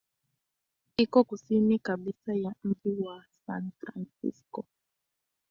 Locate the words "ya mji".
2.33-2.91